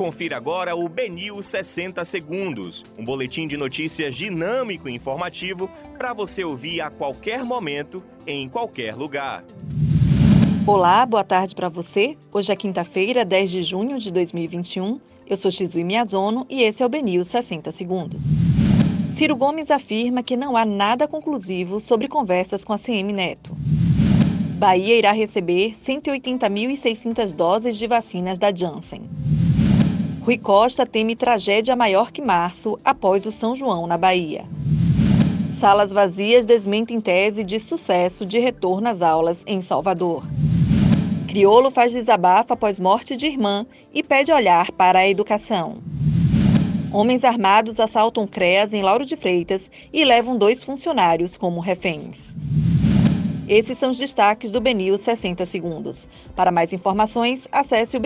Confira 0.00 0.38
agora 0.38 0.74
o 0.74 0.88
Benil 0.88 1.42
60 1.42 2.02
Segundos, 2.06 2.82
um 2.98 3.04
boletim 3.04 3.46
de 3.46 3.58
notícias 3.58 4.16
dinâmico 4.16 4.88
e 4.88 4.94
informativo 4.94 5.70
para 5.98 6.14
você 6.14 6.42
ouvir 6.42 6.80
a 6.80 6.88
qualquer 6.88 7.44
momento, 7.44 8.02
em 8.26 8.48
qualquer 8.48 8.94
lugar. 8.96 9.44
Olá, 10.66 11.04
boa 11.04 11.22
tarde 11.22 11.54
para 11.54 11.68
você. 11.68 12.16
Hoje 12.32 12.50
é 12.50 12.56
quinta-feira, 12.56 13.26
10 13.26 13.50
de 13.50 13.62
junho 13.62 13.98
de 13.98 14.10
2021. 14.10 14.98
Eu 15.26 15.36
sou 15.36 15.50
Xizui 15.50 15.84
Miyazono 15.84 16.46
e 16.48 16.62
esse 16.62 16.82
é 16.82 16.86
o 16.86 16.88
Benil 16.88 17.22
60 17.22 17.70
Segundos. 17.70 18.22
Ciro 19.12 19.36
Gomes 19.36 19.70
afirma 19.70 20.22
que 20.22 20.34
não 20.34 20.56
há 20.56 20.64
nada 20.64 21.06
conclusivo 21.06 21.78
sobre 21.78 22.08
conversas 22.08 22.64
com 22.64 22.72
a 22.72 22.78
CM 22.78 23.12
Neto. 23.12 23.54
Bahia 24.56 24.96
irá 24.96 25.12
receber 25.12 25.74
180.600 25.86 27.34
doses 27.34 27.76
de 27.76 27.86
vacinas 27.86 28.38
da 28.38 28.50
Janssen. 28.50 29.02
Rui 30.30 30.38
Costa 30.38 30.86
teme 30.86 31.16
tragédia 31.16 31.74
maior 31.74 32.12
que 32.12 32.22
março 32.22 32.78
após 32.84 33.26
o 33.26 33.32
São 33.32 33.52
João 33.52 33.88
na 33.88 33.98
Bahia. 33.98 34.44
Salas 35.52 35.90
vazias 35.90 36.46
desmentem 36.46 37.00
tese 37.00 37.42
de 37.42 37.58
sucesso 37.58 38.24
de 38.24 38.38
retorno 38.38 38.88
às 38.88 39.02
aulas 39.02 39.42
em 39.44 39.60
Salvador. 39.60 40.24
Criolo 41.26 41.68
faz 41.68 41.90
desabafo 41.90 42.52
após 42.52 42.78
morte 42.78 43.16
de 43.16 43.26
irmã 43.26 43.66
e 43.92 44.04
pede 44.04 44.30
olhar 44.30 44.70
para 44.70 45.00
a 45.00 45.08
educação. 45.08 45.78
Homens 46.92 47.24
armados 47.24 47.80
assaltam 47.80 48.24
CREAS 48.24 48.72
em 48.72 48.82
Lauro 48.82 49.04
de 49.04 49.16
Freitas 49.16 49.68
e 49.92 50.04
levam 50.04 50.38
dois 50.38 50.62
funcionários 50.62 51.36
como 51.36 51.58
reféns. 51.58 52.36
Esses 53.48 53.76
são 53.78 53.90
os 53.90 53.98
destaques 53.98 54.52
do 54.52 54.60
BNews 54.60 55.02
60 55.02 55.44
Segundos. 55.44 56.06
Para 56.36 56.52
mais 56.52 56.72
informações, 56.72 57.48
acesse 57.50 57.96
o. 57.96 58.00